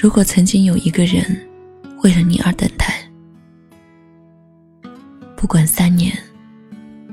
[0.00, 1.46] 如果曾经有一个人
[2.02, 3.06] 为了你而等待，
[5.36, 6.18] 不管三年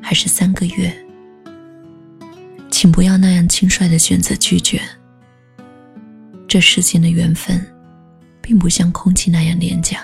[0.02, 1.06] 还是三个月，
[2.72, 4.82] 请不要那样轻率的选择拒绝。
[6.48, 7.62] 这世间的缘分，
[8.42, 10.02] 并不像空气那样廉价。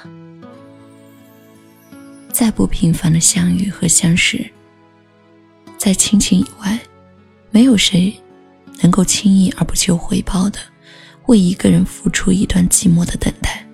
[2.34, 4.46] 再不平凡的相遇和相识，
[5.78, 6.78] 在亲情以外，
[7.50, 8.14] 没有谁
[8.82, 10.60] 能够轻易而不求回报的
[11.28, 13.66] 为一个人付出一段寂寞的等待。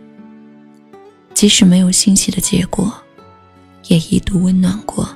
[1.34, 2.94] 即使没有欣喜的结果，
[3.88, 5.08] 也一度温暖过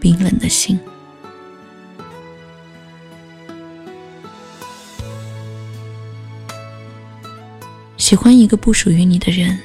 [0.00, 0.78] 冰冷的心。
[7.96, 9.56] 喜欢一个不属于你的人，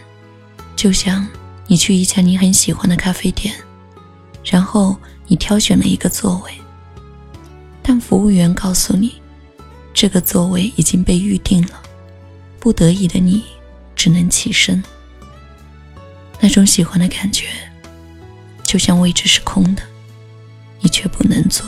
[0.75, 1.27] 就像
[1.65, 3.51] 你去一家你很喜欢的咖啡店，
[4.43, 6.51] 然后你挑选了一个座位，
[7.81, 9.15] 但服务员告诉你，
[9.91, 11.81] 这个座位已经被预定了，
[12.65, 13.43] 不得已的你
[13.95, 14.83] 只能起身。
[16.39, 17.45] 那种喜欢的感觉，
[18.63, 19.83] 就像位置是空的，
[20.79, 21.63] 你却不能坐。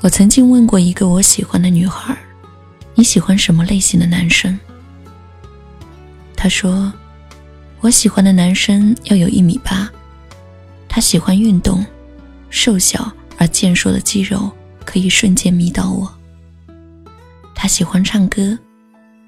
[0.00, 2.16] 我曾经问过一个我喜欢的女孩。
[2.94, 4.58] 你喜欢什么类型的男生？
[6.34, 6.90] 她说
[7.82, 9.86] ：“我喜欢的男生要有一米八，
[10.88, 11.84] 他喜欢运动，
[12.48, 14.50] 瘦小而健硕的肌肉
[14.86, 16.10] 可以瞬间迷倒我。
[17.62, 18.58] 他喜欢唱歌，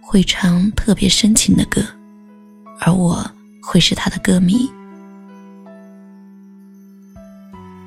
[0.00, 1.80] 会唱特别深情的歌，
[2.80, 3.24] 而我
[3.62, 4.68] 会是他的歌迷。”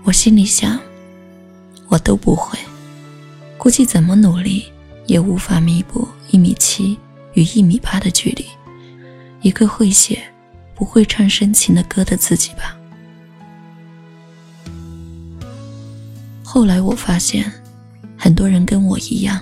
[0.05, 0.79] 我心里想，
[1.89, 2.57] 我都不会，
[3.57, 4.71] 估计怎么努力。
[5.07, 6.97] 也无法弥补一米七
[7.33, 8.45] 与一米八的距离，
[9.41, 10.23] 一个会写
[10.73, 12.77] 不会唱深情的歌的自己吧。
[16.41, 17.51] 后来我发现，
[18.17, 19.41] 很多人跟我一样，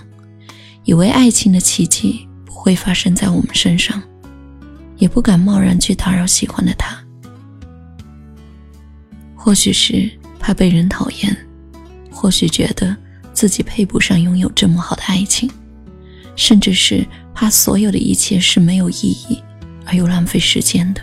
[0.85, 4.01] 以为爱情的奇迹不会发生在我们身上，
[4.97, 6.97] 也不敢贸然去打扰喜欢的他。
[9.35, 10.09] 或许是
[10.39, 11.35] 怕被人讨厌，
[12.09, 12.95] 或许觉得。
[13.35, 15.51] 自己配不上拥有这么好的爱情，
[16.37, 18.93] 甚至是怕所有的一切是没有意
[19.27, 19.43] 义
[19.85, 21.01] 而又浪费时间的。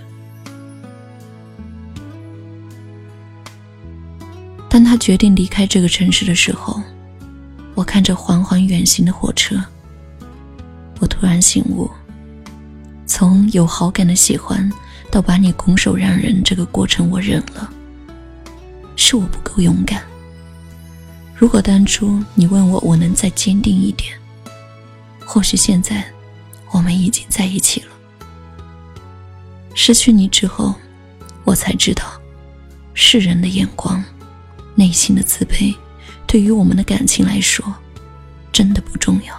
[4.66, 6.82] 当他决定离开这个城市的时候，
[7.75, 9.56] 我看着缓缓远行的火车，
[11.00, 11.91] 我突然醒悟：
[13.06, 14.71] 从有好感的喜欢
[15.10, 17.72] 到把你拱手让人，这个过程我忍了，
[18.97, 20.03] 是我不够勇敢。
[21.34, 24.16] 如果当初你问我，我能再坚定一点，
[25.25, 26.04] 或许现在
[26.71, 27.87] 我们已经在一起了。
[29.75, 30.75] 失去你之后，
[31.44, 32.04] 我才知道，
[32.94, 34.04] 世人的眼光、
[34.75, 35.75] 内心的自卑，
[36.27, 37.65] 对于我们的感情来说，
[38.53, 39.34] 真的不重要。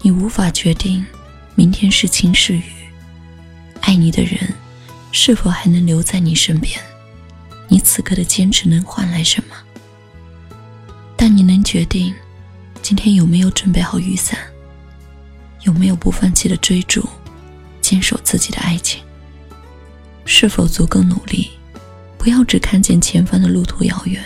[0.00, 1.04] 你无法决定
[1.54, 2.62] 明天是晴是雨，
[3.80, 4.52] 爱你的人
[5.12, 6.80] 是否还能留在你身边。
[7.68, 9.56] 你此刻的坚持能换来什么？
[11.16, 12.14] 但你能决定，
[12.82, 14.38] 今天有没有准备好雨伞？
[15.62, 17.08] 有没有不放弃的追逐，
[17.80, 19.00] 坚守自己的爱情？
[20.24, 21.52] 是否足够努力？
[22.22, 24.24] 不要只看见前方的路途遥远，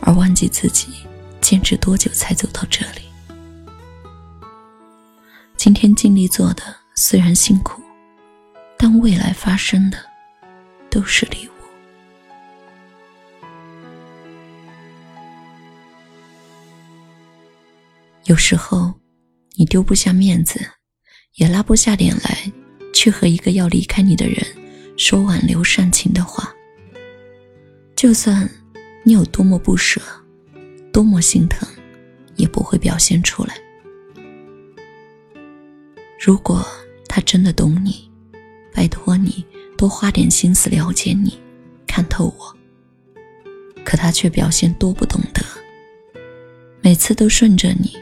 [0.00, 0.88] 而忘记自己
[1.40, 3.02] 坚持多久才走到这里。
[5.56, 6.64] 今天尽力做的
[6.96, 7.80] 虽然辛苦，
[8.76, 9.96] 但未来发生的
[10.90, 11.52] 都是礼物。
[18.24, 18.92] 有时候，
[19.54, 20.60] 你丢不下面子，
[21.36, 22.52] 也拉不下脸来，
[22.92, 24.44] 去和一个要离开你的人
[24.96, 26.52] 说挽留煽情的话。
[27.98, 28.48] 就算
[29.02, 30.00] 你有多么不舍，
[30.92, 31.68] 多么心疼，
[32.36, 33.56] 也不会表现出来。
[36.16, 36.64] 如果
[37.08, 38.08] 他真的懂你，
[38.72, 39.44] 拜托你
[39.76, 41.40] 多花点心思了解你，
[41.88, 42.56] 看透我。
[43.84, 45.42] 可他却表现多不懂得，
[46.80, 47.96] 每次都顺着你。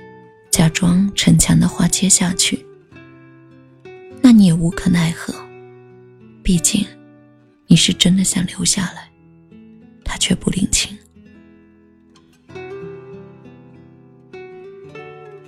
[0.50, 2.66] 假装逞强的话接下去，
[4.20, 5.34] 那你也无可奈何。
[6.42, 6.87] 毕竟，
[7.66, 9.05] 你是真的想留下来，
[10.26, 10.99] 却不领情。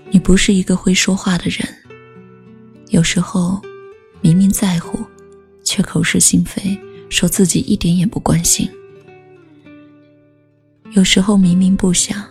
[0.08, 1.66] 你不是一个会说话的人，
[2.90, 3.60] 有时候
[4.20, 5.04] 明明在乎，
[5.64, 6.78] 却口是心非，
[7.10, 8.68] 说自己一点也不关心；
[10.92, 12.24] 有时候明明不想，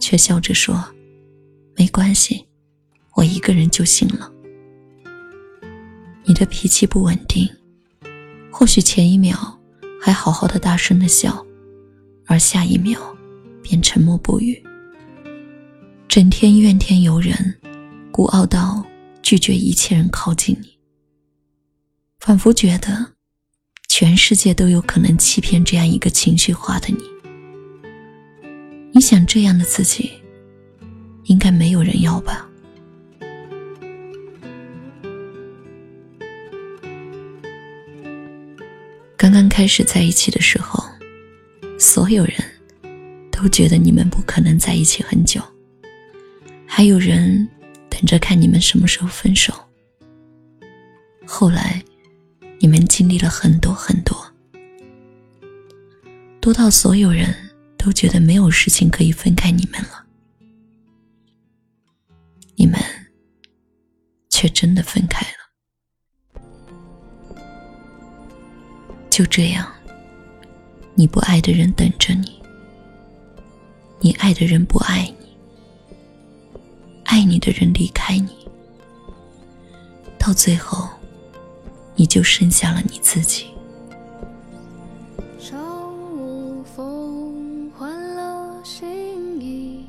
[0.00, 0.82] 却笑着说。
[1.76, 2.46] 没关系，
[3.16, 4.32] 我一个人就行了。
[6.24, 7.46] 你的脾气不稳定，
[8.50, 9.60] 或许前一秒
[10.00, 11.45] 还好好的大声的笑，
[12.26, 13.00] 而下一秒
[13.62, 14.62] 便沉默不语。
[16.08, 17.54] 整天怨天尤人，
[18.10, 18.84] 孤傲到
[19.22, 20.78] 拒绝一切人靠近你，
[22.20, 23.12] 仿佛觉得
[23.88, 26.98] 全世界都有可能欺骗这样一个情绪化的你。
[28.92, 30.10] 你想这样的自己，
[31.24, 32.48] 应该没有人要吧？
[39.18, 40.85] 刚刚开始在一起的时候，
[41.96, 42.34] 所有人
[43.32, 45.40] 都觉得你们不可能在一起很久，
[46.66, 47.48] 还有人
[47.88, 49.54] 等着看你们什么时候分手。
[51.24, 51.82] 后来，
[52.58, 54.14] 你们经历了很多很多，
[56.38, 57.34] 多到所有人
[57.78, 60.04] 都觉得没有事情可以分开你们了，
[62.56, 62.78] 你们
[64.28, 66.42] 却真的分开了。
[69.08, 69.66] 就这样，
[70.98, 72.40] 你不爱的人等着你，
[74.00, 75.26] 你爱的人不爱你，
[77.04, 78.30] 爱你的人离开你，
[80.18, 80.88] 到最后，
[81.96, 83.48] 你就剩下了你自己。
[85.38, 89.84] 朝无风，换了新衣，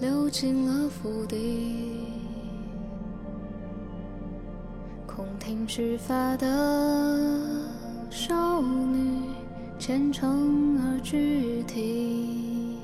[0.00, 1.36] 流进了府邸，
[5.06, 6.48] 空听须发的。
[8.10, 9.01] 少女
[9.84, 12.78] 虔诚而具体，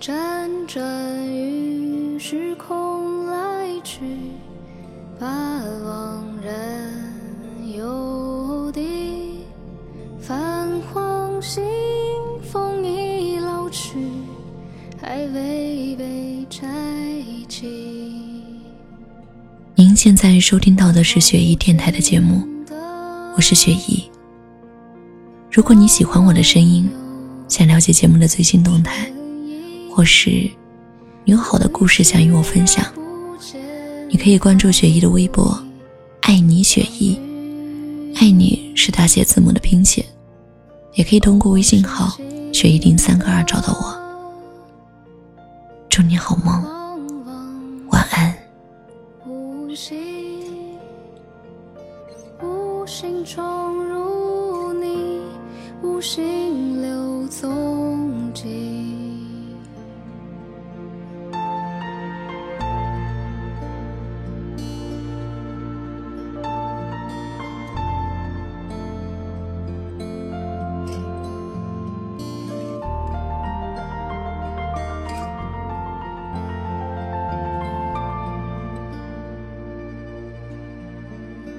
[0.00, 0.82] 辗转
[1.30, 4.00] 于时空来去，
[5.20, 5.26] 把
[5.84, 9.40] 往人犹地。
[10.22, 11.62] 泛黄信
[12.42, 13.98] 封已老去，
[14.98, 16.66] 还未被拆
[17.46, 18.42] 启。
[19.74, 22.48] 您现在收听到的是雪姨电台的节目。
[23.36, 24.10] 我是雪姨。
[25.56, 26.86] 如果你喜欢我的声音，
[27.48, 29.10] 想了解节目的最新动态，
[29.90, 30.28] 或是
[31.24, 32.84] 你有好的故事想与我分享，
[34.10, 35.58] 你可以关注雪姨的微博
[36.20, 37.18] “爱你雪姨”，
[38.20, 40.04] 爱你是大写字母的拼写，
[40.92, 42.18] 也可以通过微信号
[42.52, 43.96] “雪姨零三个二”找到我。
[45.88, 46.62] 祝你好梦，
[47.88, 48.36] 晚安。
[52.86, 53.95] 心闯入你，
[55.96, 58.44] 无心留踪迹。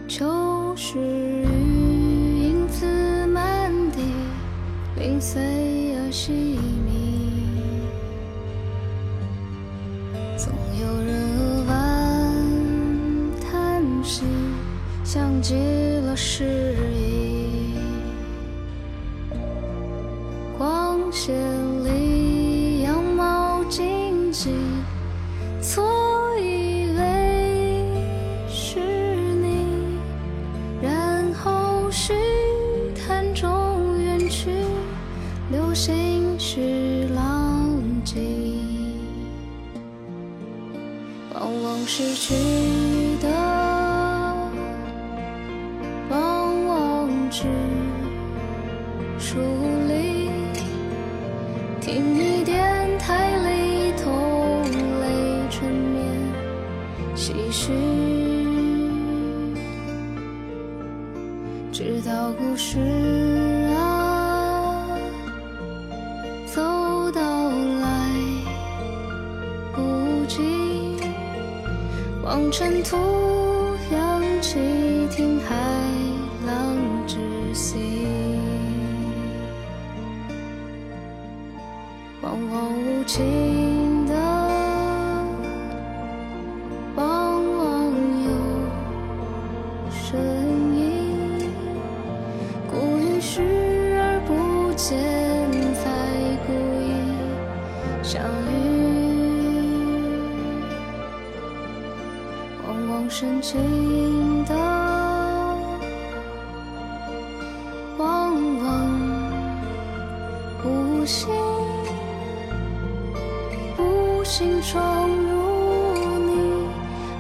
[0.07, 0.47] 秋。
[0.79, 1.66] 是
[5.07, 5.41] 心碎
[5.95, 6.91] 而细密。
[10.35, 10.51] 总
[10.81, 11.71] 有人扼腕
[13.39, 14.25] 叹息，
[15.05, 15.55] 像极
[16.05, 17.77] 了诗意。
[20.57, 21.33] 光线
[21.85, 24.51] 里，羊毛荆棘。
[41.89, 42.35] 失去
[43.21, 43.29] 的，
[46.09, 47.45] 往往只
[49.17, 49.39] 梳
[49.87, 50.29] 理。
[51.79, 54.63] 听你电台里同
[54.99, 56.03] 类沉眠
[57.15, 57.71] 唏嘘，
[61.71, 63.46] 直到故事。
[72.37, 72.95] 望尘土，
[73.91, 74.59] 扬起
[75.09, 75.55] 听海
[76.45, 76.77] 浪
[77.07, 77.17] 之
[77.51, 78.05] 息，
[82.21, 83.23] 茫茫无际
[103.19, 104.53] 深情的，
[107.97, 108.65] 往往
[110.63, 111.27] 无心，
[113.79, 115.33] 无心闯入
[116.27, 116.69] 你，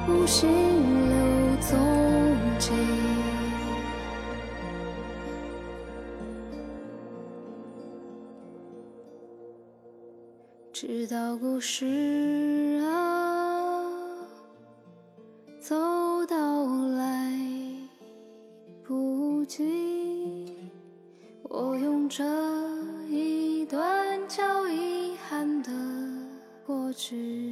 [0.07, 0.47] 无心
[1.09, 1.15] 留
[1.61, 1.75] 踪
[2.59, 2.71] 迹。
[10.71, 11.87] 直到故事
[12.85, 13.06] 啊
[19.47, 19.63] 记，
[21.43, 22.21] 我用这
[23.09, 25.71] 一段叫遗憾的
[26.65, 27.46] 过去。